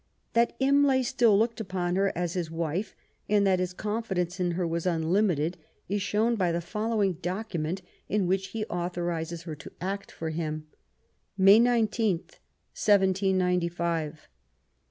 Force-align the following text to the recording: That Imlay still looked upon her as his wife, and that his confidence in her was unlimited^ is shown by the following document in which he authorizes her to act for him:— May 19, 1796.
That 0.33 0.55
Imlay 0.59 1.03
still 1.03 1.37
looked 1.37 1.59
upon 1.59 1.95
her 1.95 2.11
as 2.17 2.33
his 2.33 2.49
wife, 2.49 2.95
and 3.29 3.45
that 3.45 3.59
his 3.59 3.71
confidence 3.71 4.39
in 4.39 4.53
her 4.53 4.65
was 4.65 4.87
unlimited^ 4.87 5.57
is 5.87 6.01
shown 6.01 6.33
by 6.35 6.51
the 6.51 6.59
following 6.59 7.19
document 7.21 7.83
in 8.09 8.25
which 8.25 8.47
he 8.47 8.65
authorizes 8.65 9.43
her 9.43 9.53
to 9.57 9.71
act 9.79 10.11
for 10.11 10.31
him:— 10.31 10.65
May 11.37 11.59
19, 11.59 12.17
1796. 12.17 14.27